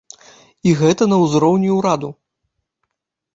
І 0.69 0.71
гэта 0.79 1.03
на 1.11 1.19
ўзроўні 1.23 1.69
ўраду! 1.77 2.09